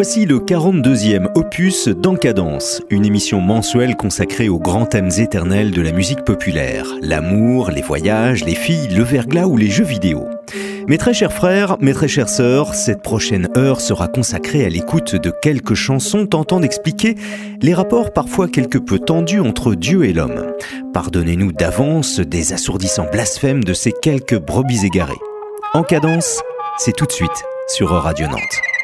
[0.00, 5.90] Voici le 42e opus d'Encadence, une émission mensuelle consacrée aux grands thèmes éternels de la
[5.90, 10.28] musique populaire, l'amour, les voyages, les filles, le verglas ou les jeux vidéo.
[10.86, 15.16] Mes très chers frères, mes très chères sœurs, cette prochaine heure sera consacrée à l'écoute
[15.16, 17.16] de quelques chansons tentant d'expliquer
[17.60, 20.44] les rapports parfois quelque peu tendus entre Dieu et l'homme.
[20.94, 25.18] Pardonnez-nous d'avance des assourdissants blasphèmes de ces quelques brebis égarées.
[25.74, 26.40] En cadence,
[26.76, 28.77] c'est tout de suite sur Radio Nantes.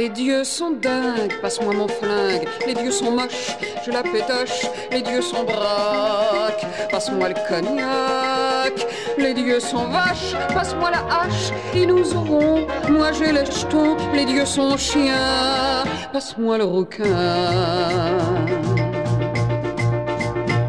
[0.00, 2.48] Les dieux sont dingues, passe-moi mon flingue.
[2.66, 3.54] Les dieux sont moches,
[3.84, 4.64] je la pétoche.
[4.90, 8.86] Les dieux sont braques, passe-moi le cognac.
[9.18, 11.52] Les dieux sont vaches, passe-moi la hache.
[11.74, 13.98] Ils nous auront, moi j'ai les jetons.
[14.14, 17.04] Les dieux sont chiens, passe-moi le rouquin.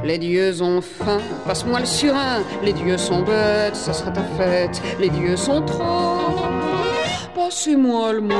[0.04, 2.44] Les dieux ont faim, passe-moi le surin.
[2.64, 4.82] Les dieux sont bêtes, ça sera ta fête.
[5.00, 6.18] Les dieux sont trop,
[7.36, 8.36] passez-moi le mot.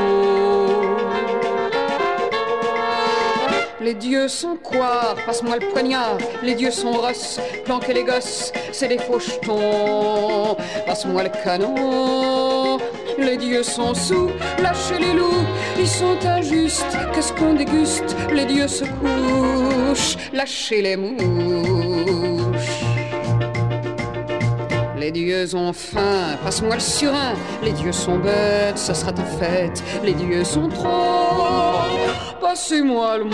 [3.80, 5.14] Les dieux sont quoi?
[5.26, 6.18] Passe-moi le poignard.
[6.42, 10.56] Les dieux sont ross, planquez les gosses, c'est des fauchetons.
[10.86, 12.78] Passe-moi le canon.
[13.18, 14.30] Les dieux sont sous,
[14.62, 15.44] lâchez les loups,
[15.78, 16.96] ils sont injustes.
[17.12, 18.16] Qu'est-ce qu'on déguste?
[18.32, 22.41] Les dieux se couchent, lâchez les mouches.
[25.02, 27.34] Les dieux ont faim, passe-moi le surin.
[27.60, 29.82] Les dieux sont bêtes, ce sera ta fête.
[30.04, 31.80] Les dieux sont trop,
[32.40, 33.32] passez-moi le mot.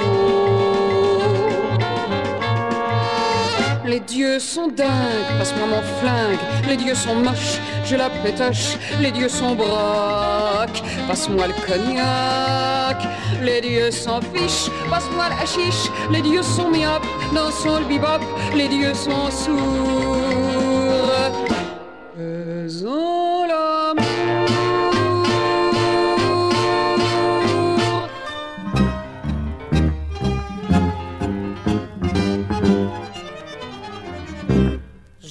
[3.84, 6.38] Les dieux sont dingues, passe-moi mon flingue.
[6.66, 8.78] Les dieux sont moches, je la pétoche.
[9.02, 12.96] Les dieux sont braques, passe-moi le cognac.
[13.42, 15.90] Les dieux s'en fichent, passe-moi le hachiche.
[16.10, 18.24] Les dieux sont myopes, dansons le bebop.
[18.56, 20.67] Les dieux sont sourds.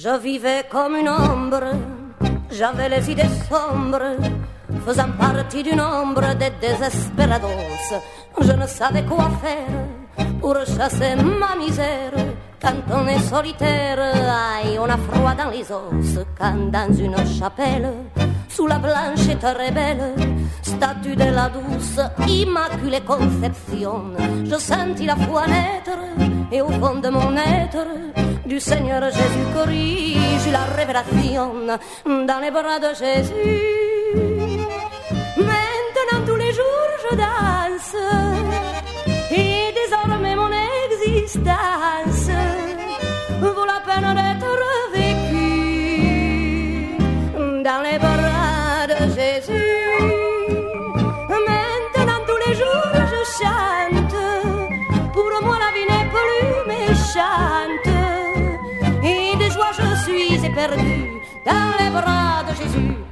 [0.08, 1.64] Je vivais comme une ombre,
[2.50, 4.16] j'avais les idées sombres,
[4.86, 7.92] faisant partie du nombre des désespérados.
[8.40, 12.14] Je ne savais quoi faire pour chasser ma misère.
[12.58, 16.24] Quand on est solitaire, aïe, on a froid dans les os.
[16.38, 17.92] Quand dans une chapelle,
[18.48, 20.14] sous la blanche et très belle
[20.62, 25.98] statue de la douce Immaculée Conception, je sentis la foi naître
[26.50, 28.17] et au fond de mon être
[28.48, 31.52] du Seigneur Jésus corrige la révélation
[32.06, 33.34] dans les bras de Jésus.
[35.36, 37.96] Maintenant tous les jours je danse
[39.30, 40.50] et désormais mon
[40.86, 42.30] existence
[43.40, 44.27] vaut la peine d'être
[60.48, 61.10] suis éperdu
[61.44, 63.07] dans les bras de Jésus.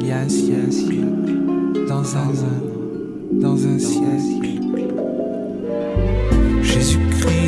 [0.00, 1.04] Il y a un siècle,
[1.88, 2.60] dans un an,
[3.32, 4.60] dans un siècle.
[6.62, 7.41] Jésus-Christ,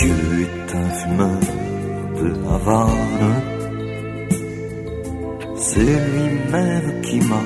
[0.00, 1.40] Dieu est un fumeur
[2.18, 3.42] de Havane.
[5.56, 7.42] C'est lui-même qui m'a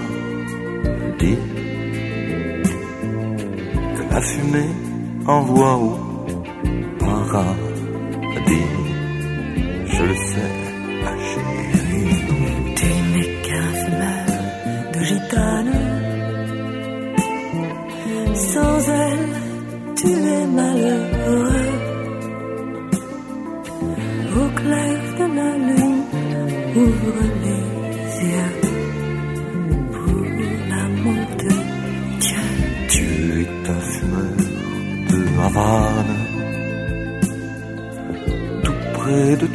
[1.19, 1.39] dit
[3.97, 4.75] que la fumée
[5.27, 5.99] envoie au
[6.99, 8.69] paradis.
[9.87, 10.72] Je le sais.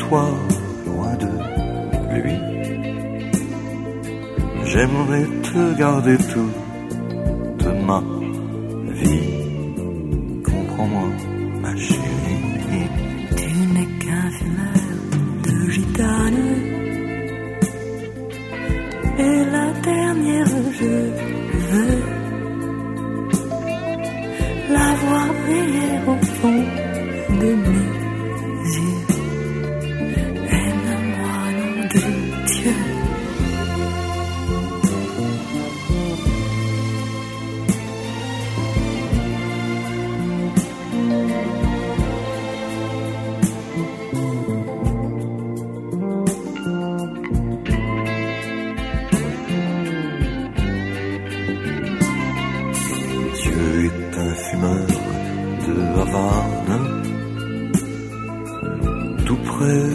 [0.09, 0.29] toi,
[0.85, 1.27] loin de
[2.21, 2.37] lui.
[4.65, 6.16] J'aimerais te garder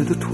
[0.04, 0.30] toute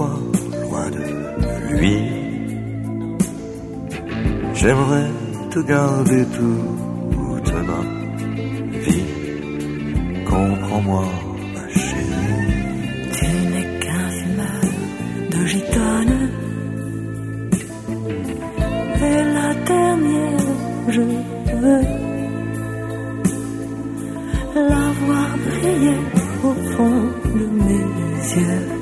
[7.69, 7.81] ma
[8.85, 9.03] vie.
[10.25, 11.05] Comprends-moi,
[11.53, 12.49] ma chérie.
[13.15, 14.63] Tu n'es qu'un fumeur
[15.31, 16.29] de gitane.
[19.01, 20.47] Et la dernière,
[20.89, 21.83] je veux
[24.55, 25.99] la voir briller
[26.43, 27.01] au fond
[27.35, 27.85] de mes
[28.35, 28.78] yeux.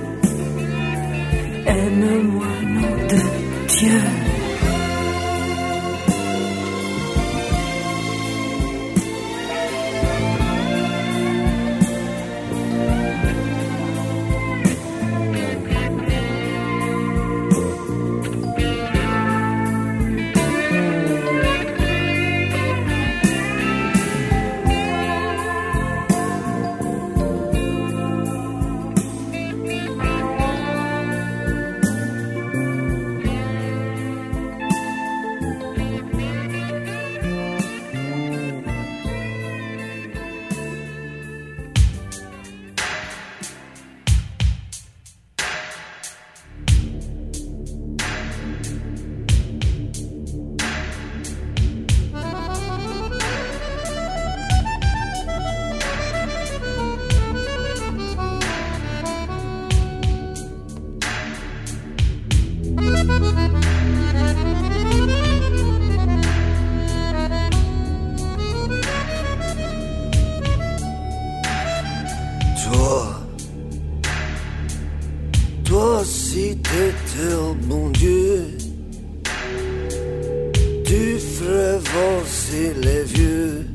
[82.52, 83.66] Les vieux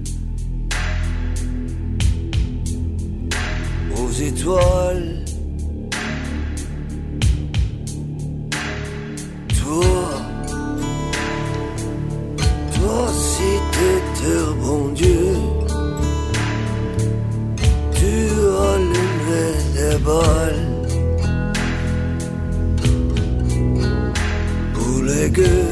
[3.96, 5.24] aux étoiles.
[9.60, 10.08] Toi,
[12.74, 15.34] toi si t'étais bon Dieu,
[17.94, 18.14] tu
[18.70, 20.68] allumerais des balles.
[24.74, 25.71] pour les gueux.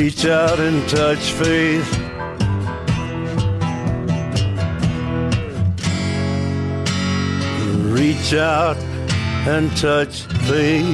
[0.00, 1.98] reach out and touch faith.
[7.92, 8.78] Reach out
[9.46, 10.86] and touch faith.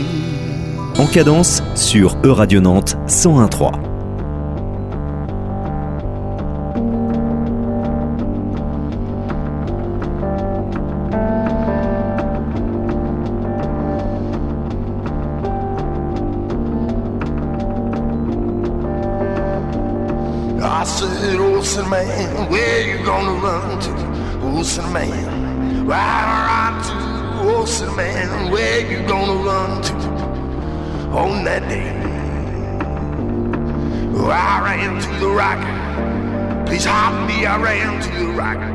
[0.98, 3.85] En cadence sur E-Radio Nantes 1013.
[34.66, 36.66] Ran to the rocket.
[36.66, 38.74] Please hide me, I ran to the rocket.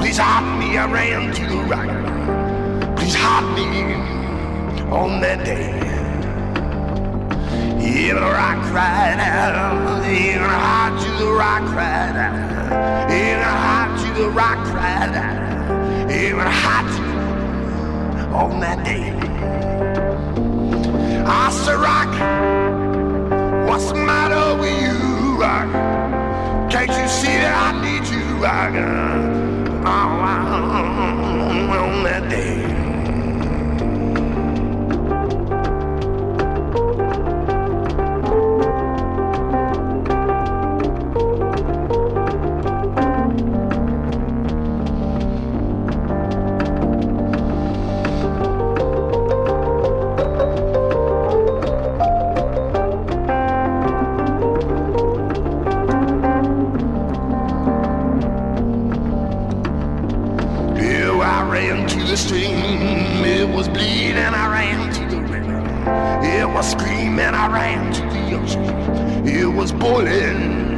[0.00, 2.96] Please hide me, I ran to the rocket.
[2.96, 3.68] Please hide me
[4.90, 5.68] on that day.
[7.78, 14.08] Even the rock cried out, even hard to the rock cried out, even hard to
[14.20, 16.90] the rock cried out, even hot
[18.42, 19.04] on that day.
[21.24, 22.57] I said, Rock,
[23.78, 25.70] what's the matter with you, Rock?
[26.68, 28.74] Can't you see that I need you, Rock?
[29.86, 30.18] Oh,
[31.86, 32.77] on that day.
[67.18, 67.34] Screaming.
[67.34, 69.26] I ran to the ocean.
[69.26, 70.76] It was boiling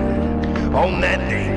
[0.74, 1.50] on that day.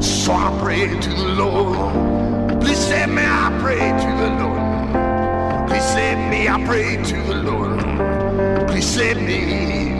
[0.00, 2.60] So I prayed to the Lord.
[2.60, 3.22] Please save me.
[3.22, 5.68] I prayed to the Lord.
[5.68, 6.48] Please save me.
[6.48, 8.68] I prayed to the Lord.
[8.68, 9.92] Please save me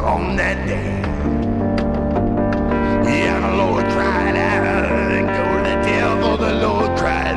[0.00, 0.98] on that day.
[3.04, 4.64] Yeah, the Lord cried out,
[5.12, 7.27] and go to the devil, the Lord cried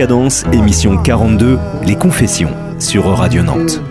[0.00, 3.82] Cadence, émission 42, Les Confessions, sur Radio Nantes.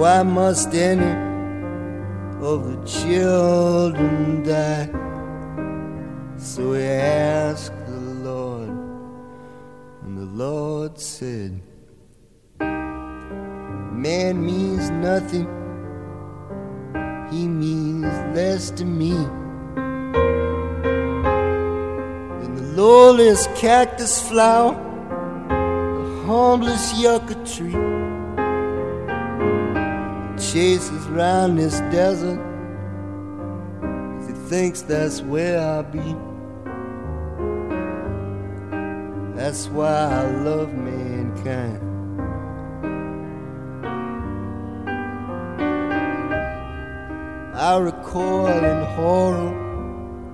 [0.00, 1.12] Why must any
[2.40, 4.88] of the children die?
[6.38, 8.70] So he asked the Lord,
[10.02, 11.60] and the Lord said,
[12.58, 15.46] Man means nothing,
[17.30, 19.12] he means less to me.
[22.40, 24.89] Than the lowliest cactus flower
[26.30, 27.72] humblest yucca tree
[30.38, 32.38] chases round this desert.
[34.24, 36.14] He thinks that's where I'll be.
[39.34, 41.80] That's why I love mankind.
[47.56, 49.52] I recoil in horror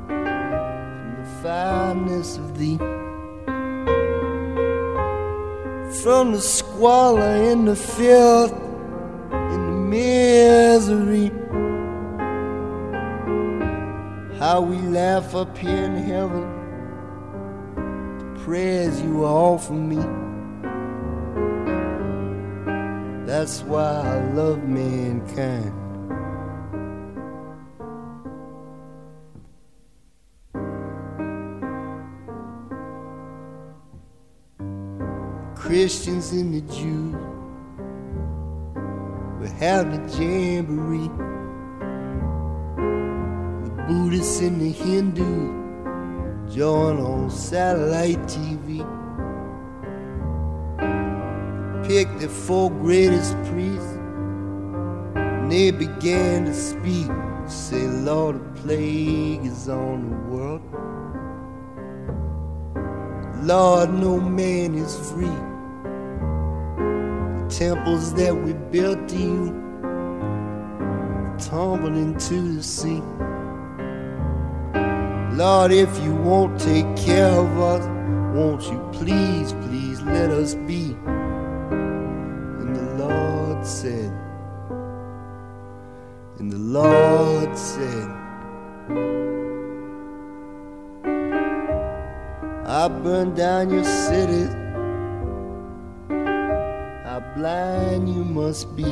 [0.08, 2.78] from the fineness of thee,
[6.06, 11.32] from the squalor in the filth in the misery.
[14.38, 16.44] How we laugh up here in heaven,
[18.18, 19.96] the prayers you offer me.
[23.26, 25.85] That's why I love mankind.
[35.86, 37.14] Christians and the Jews
[39.38, 41.06] will have the jamboree.
[43.62, 48.82] The Buddhists and the Hindus join on satellite TV.
[51.86, 53.96] Pick the four greatest priests,
[55.14, 57.12] and they began to speak.
[57.46, 60.62] Say, Lord, the plague is on the world.
[63.46, 65.55] Lord, no man is free
[67.48, 69.66] temples that we built to you
[71.38, 73.02] tumbled into the sea.
[75.36, 77.86] Lord, if you won't take care of us,
[78.34, 80.96] won't you please, please let us be?
[82.60, 84.12] And the Lord said,
[86.38, 88.08] and the Lord said,
[92.66, 94.54] I burn down your cities
[97.36, 98.90] blind you must be.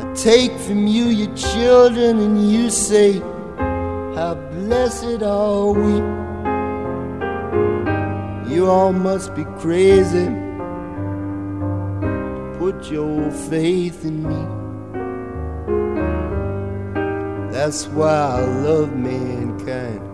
[0.00, 3.20] I take from you your children, and you say,
[4.16, 5.96] How blessed are we.
[8.52, 10.28] You all must be crazy.
[12.58, 14.42] Put your faith in me.
[17.52, 20.07] That's why I love mankind.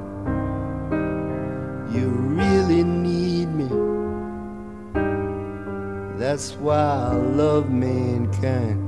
[6.35, 8.84] That's why I love mankind.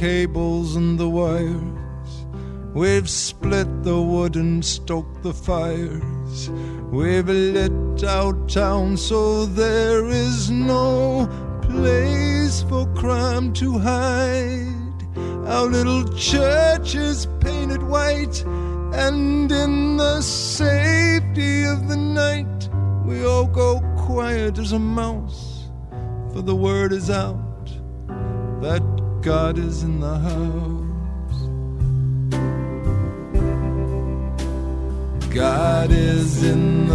[0.00, 2.24] Cables and the wires.
[2.72, 6.48] We've split the wood and stoked the fires.
[6.90, 11.28] We've lit out town so there is no
[11.60, 15.00] place for crime to hide.
[15.46, 18.42] Our little church is painted white,
[18.94, 22.70] and in the safety of the night,
[23.04, 25.68] we all go quiet as a mouse,
[26.32, 27.36] for the word is out
[28.62, 30.86] that God is in the house.
[35.28, 36.94] God is in the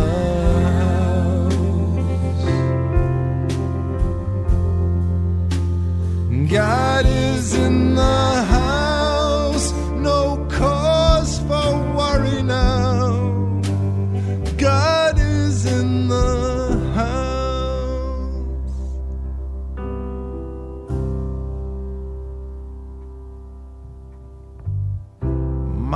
[0.71, 1.53] house.
[6.51, 8.64] God is in the house.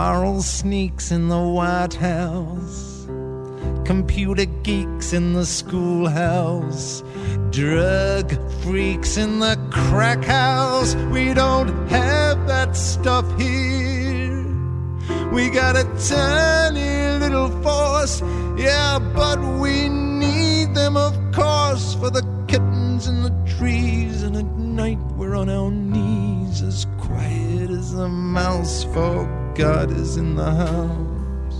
[0.01, 3.05] Moral sneaks in the White House,
[3.83, 7.03] computer geeks in the schoolhouse,
[7.49, 8.31] drug
[8.61, 10.95] freaks in the crack house.
[11.11, 14.45] We don't have that stuff here.
[15.33, 18.21] We got a tiny little force,
[18.55, 24.23] yeah, but we need them, of course, for the kittens in the trees.
[24.23, 29.27] And at night we're on our knees, as quiet as a mouse, for
[29.59, 31.59] God is in the house.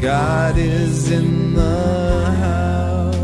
[0.00, 3.16] God is in the house.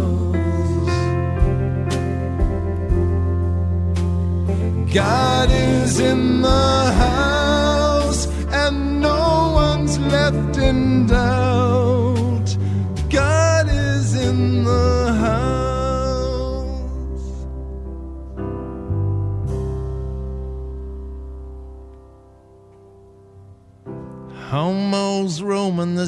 [4.93, 9.32] God is in the house, and no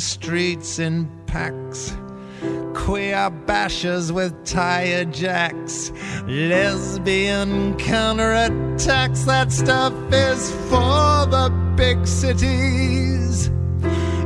[0.05, 1.97] streets in packs.
[2.75, 5.91] Queer bashers with tire jacks.
[6.27, 9.25] Lesbian counterattacks.
[9.25, 13.51] That stuff is for the big cities.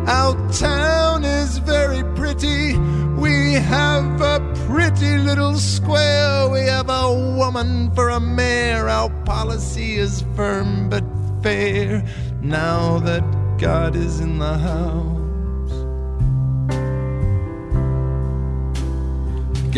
[0.06, 2.76] Our town is very pretty.
[3.18, 6.48] We have a pretty little square.
[6.48, 8.88] We have a woman for a mayor.
[8.88, 11.04] Our policy is firm but
[11.42, 12.04] fair.
[12.42, 13.22] Now that
[13.58, 15.17] God is in the house.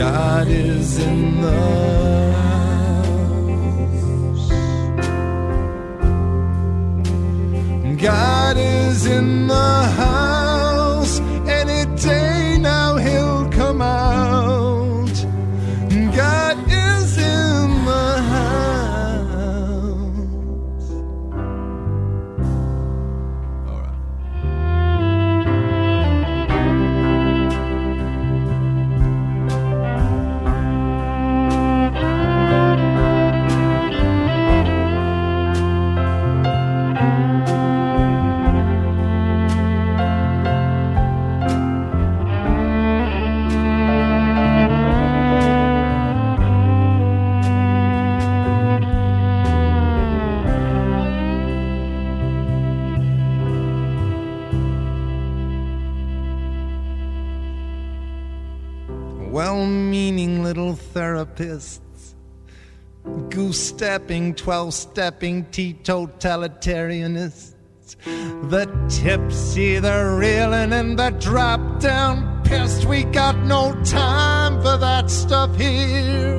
[0.01, 4.49] God is in the house.
[8.01, 11.21] God is in the house.
[11.47, 14.50] Any day now he'll come out.
[61.01, 61.81] Therapists,
[63.31, 67.55] goose stepping, 12 stepping teetotalitarianists,
[68.51, 72.85] the tipsy, the reeling, and the drop down pissed.
[72.85, 76.39] We got no time for that stuff here.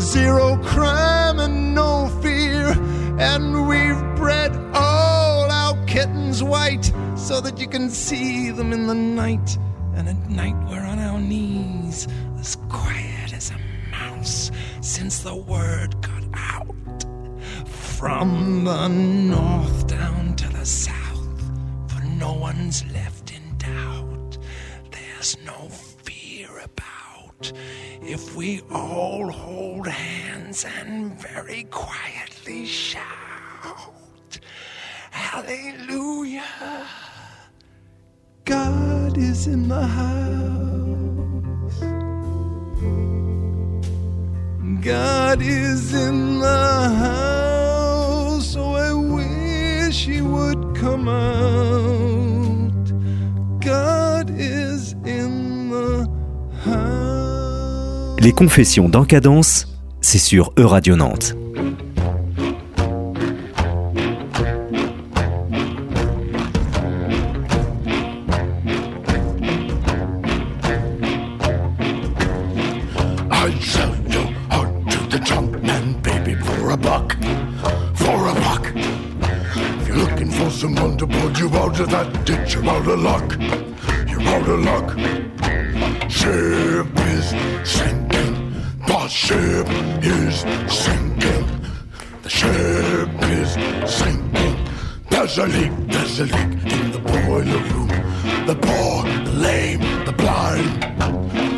[0.00, 2.74] Zero crime and no fear,
[3.20, 8.94] and we've bred all our kittens white so that you can see them in the
[8.94, 9.56] night.
[9.94, 12.08] And at night we're on our knees,
[12.40, 13.05] as quiet
[13.36, 17.04] as a mouse, since the word got out.
[17.66, 21.42] From the north down to the south,
[21.88, 24.38] for no one's left in doubt.
[24.90, 27.52] There's no fear about
[28.00, 33.02] if we all hold hands and very quietly shout,
[35.10, 36.86] Hallelujah.
[38.46, 40.65] God is in the house.
[44.86, 48.52] God is in the house.
[48.52, 52.70] So I wish He would come out.
[53.60, 56.06] God is in the
[56.64, 58.20] house.
[58.20, 59.66] Les confessions d'Encadence,
[60.00, 61.34] c'est sur Euradio Nantes.
[82.54, 83.32] You're out of luck.
[84.08, 84.88] You're out of luck.
[86.10, 87.26] Ship is
[87.68, 88.54] sinking.
[88.86, 89.66] The ship
[90.02, 90.40] is
[90.72, 91.46] sinking.
[92.22, 93.52] The ship is
[93.90, 94.56] sinking.
[95.10, 97.88] There's a leak, there's a leak in the boiler room.
[98.46, 101.55] The poor, the lame, the blind.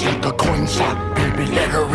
[0.00, 1.52] Like a coin slot, baby.
[1.52, 1.91] Let her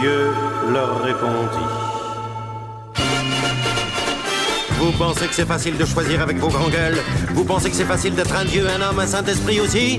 [0.00, 0.32] Dieu
[0.72, 1.68] leur répondit.
[4.78, 6.98] Vous pensez que c'est facile de choisir avec vos grands gueules?
[7.34, 9.98] Vous pensez que c'est facile d'être un dieu, un homme, un saint-esprit aussi?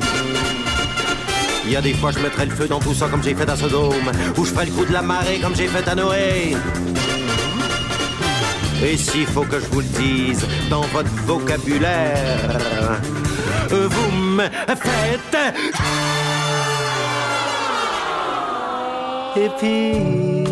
[1.65, 3.49] Il y a des fois, je mettrai le feu dans tout ça comme j'ai fait
[3.49, 6.55] à Sodome, ou je ferai le coup de la marée comme j'ai fait à Noé.
[8.81, 12.61] Et s'il faut que je vous le dise dans votre vocabulaire,
[13.69, 16.38] vous me faites.
[19.35, 20.43] Et puis,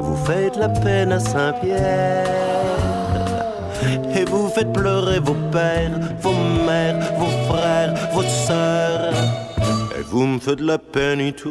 [0.00, 2.26] vous faites la peine à Saint-Pierre.
[4.14, 6.34] Et vous faites pleurer vos pères, vos
[6.66, 9.14] mères, vos frères, vos sœurs.
[9.98, 11.48] Et vous me faites la peine et tout.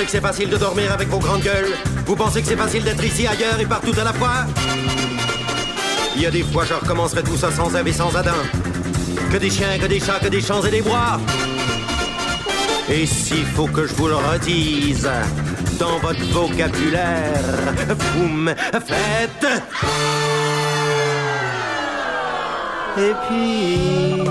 [0.00, 1.74] Pensez que c'est facile de dormir avec vos grandes gueules?
[2.06, 4.46] Vous pensez que c'est facile d'être ici, ailleurs et partout à la fois?
[6.16, 8.40] Il y a des fois, je recommencerai tout ça sans Ève et sans Adam.
[9.30, 11.20] Que des chiens, que des chats, que des champs et des bois.
[12.88, 15.10] Et s'il faut que je vous le redise,
[15.78, 17.44] dans votre vocabulaire,
[18.14, 19.46] vous me faites.
[22.96, 24.22] Et puis,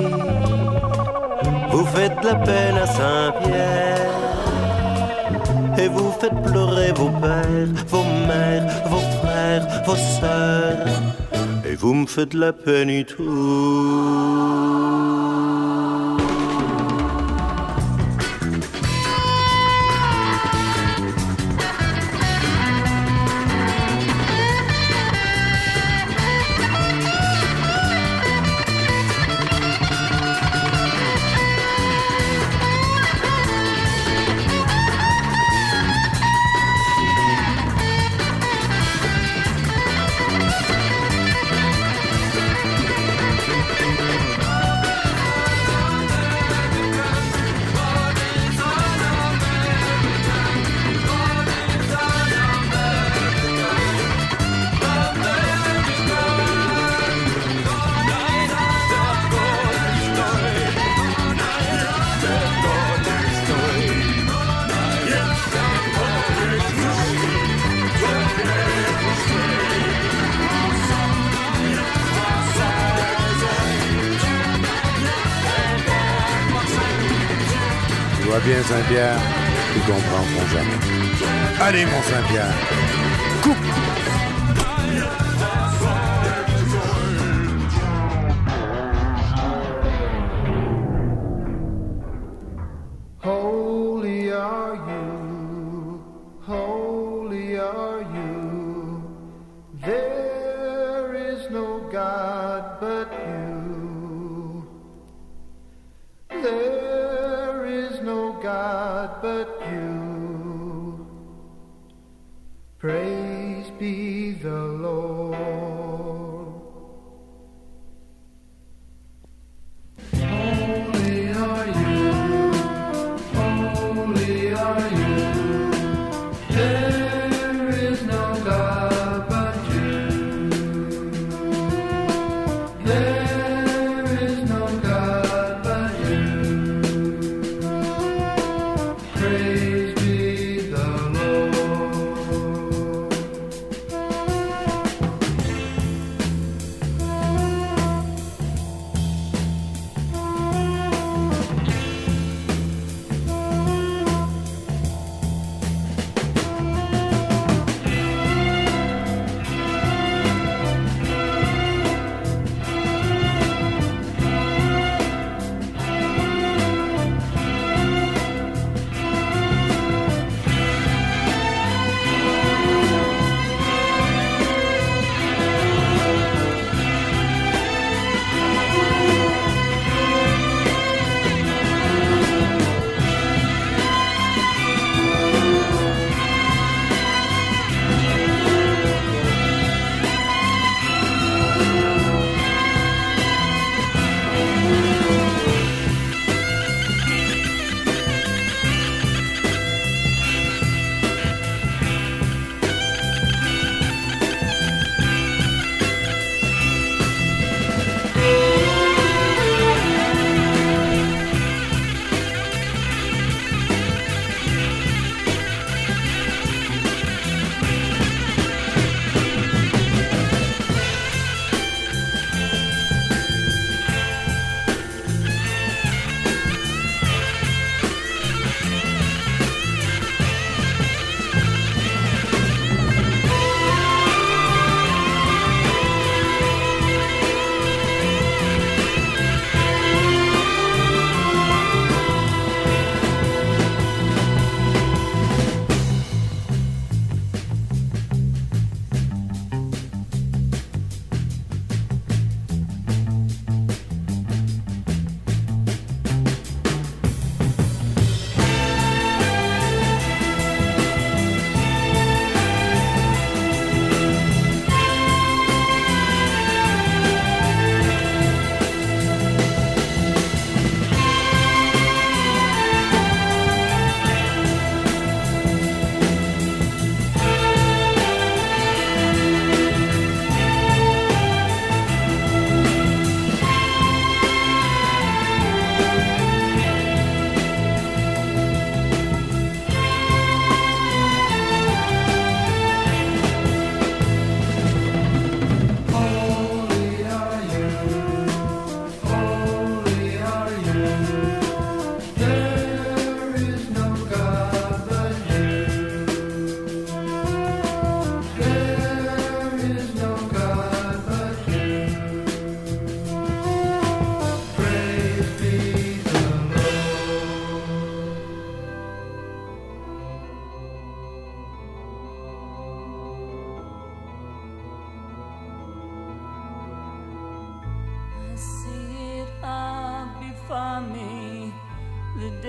[1.69, 4.18] vous faites la peine à Saint-Pierre.
[5.81, 10.85] Et vous faites pleurer vos pères, vos mères, vos frères, vos sœurs.
[11.65, 14.68] Et vous me faites la peine et tout.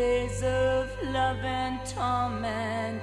[0.00, 3.02] days of love and torment,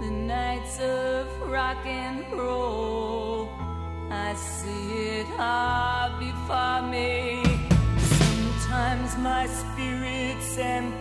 [0.00, 3.48] the nights of rock and roll.
[4.10, 7.44] I see it all before me.
[8.18, 10.95] Sometimes my spirit's empty.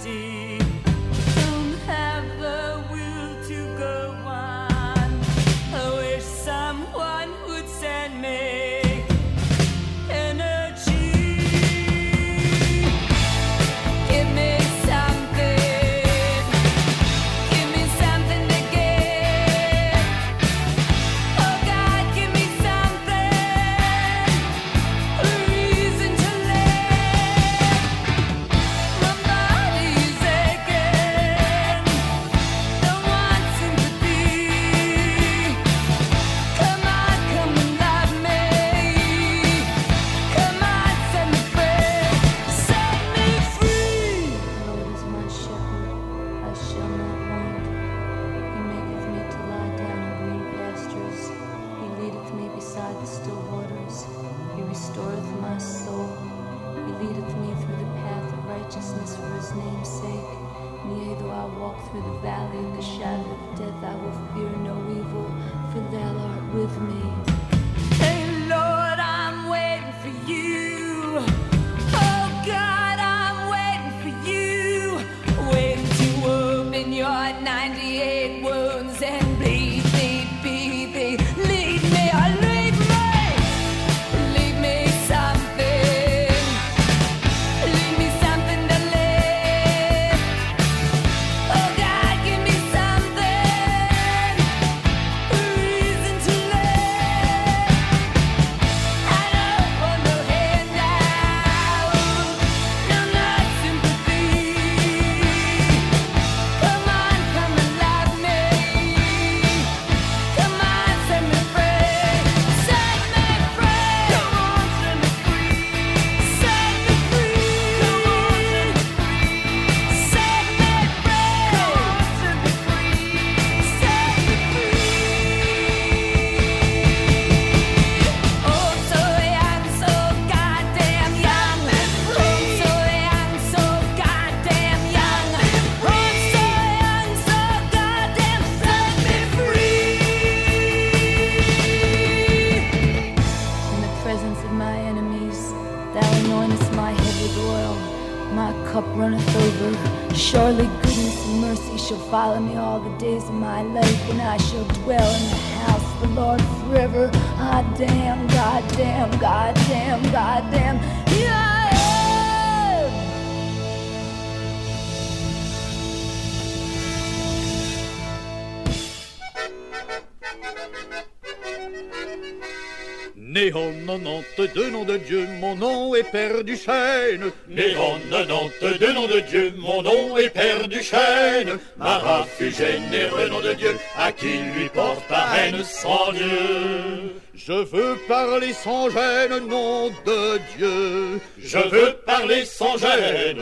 [174.46, 177.32] 92, nom de Dieu, mon nom est Père du Chêne.
[177.48, 181.58] Né en 92, nom de Dieu, mon nom est Père du Chêne.
[181.78, 187.16] Marat fut généreux, nom de Dieu, à qui lui porte la haine sans Dieu.
[187.34, 191.20] Je veux parler sans gêne, nom de Dieu.
[191.40, 193.42] Je veux parler sans gêne.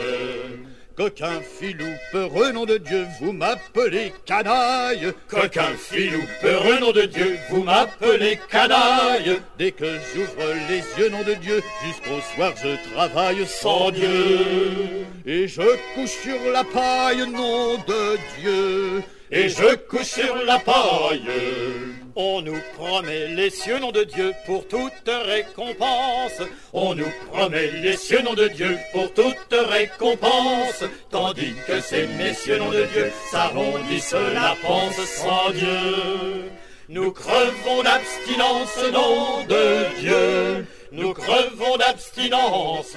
[0.96, 5.12] Coquin filou peureux, nom de Dieu, vous m'appelez canaille.
[5.26, 9.40] Coquin filou peureux, nom de Dieu, vous m'appelez canaille.
[9.58, 15.04] Dès que j'ouvre les yeux, nom de Dieu, jusqu'au soir je travaille sans Dieu.
[15.26, 15.62] Et je
[15.94, 19.02] couche sur la paille, nom de Dieu.
[19.32, 22.03] Et je couche sur la paille.
[22.16, 26.40] On nous promet les cieux, nom de Dieu, pour toute récompense.
[26.72, 30.84] On nous promet les cieux, nom de Dieu, pour toute récompense.
[31.10, 36.50] Tandis que ces messieurs, nom de Dieu, s'arrondissent la panse sans Dieu.
[36.88, 40.66] Nous crevons d'abstinence, nom de Dieu.
[40.92, 42.96] Nous crevons d'abstinence.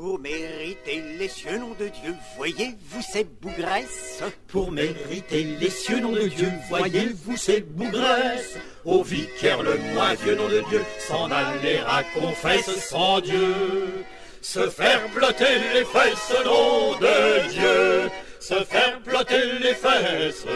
[0.00, 6.12] Pour mériter les cieux, nom de Dieu, voyez-vous ces bougresses Pour mériter les cieux, nom
[6.12, 11.80] de Dieu, voyez-vous ces bougresses Au vicaire le moins vieux, nom de Dieu, s'en aller
[11.84, 13.52] à confesse sans Dieu.
[14.40, 20.46] Se faire blotter les fesses, nom de Dieu, se faire blotter les fesses.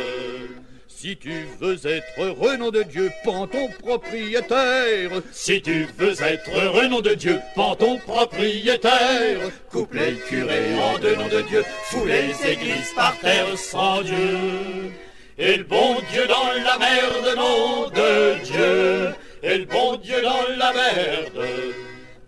[1.03, 5.11] Si tu veux être heureux, nom de Dieu, pends ton propriétaire.
[5.32, 9.40] Si tu veux être heureux, de Dieu, pends ton propriétaire.
[9.68, 14.92] Coupe les curés en deux, nom de Dieu, fous les églises par terre sans Dieu.
[15.38, 19.12] Et le bon Dieu dans la merde, nom de Dieu.
[19.42, 21.48] Et le bon Dieu dans la merde.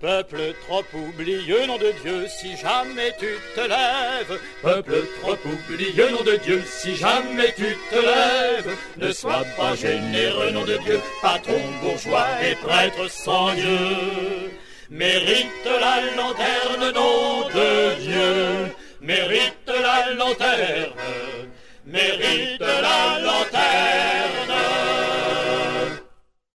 [0.04, 4.38] Peuple trop oublieux, nom de Dieu, si jamais tu te lèves.
[4.60, 8.76] Peuple trop oublieux, nom de Dieu, si jamais tu te lèves.
[8.98, 14.52] Ne sois pas généreux, nom de Dieu, patron bourgeois et prêtre sans Dieu.
[14.90, 18.74] Mérite la lanterne, nom de Dieu.
[19.00, 20.92] Mérite la lanterne.
[21.86, 24.13] Mérite la lanterne.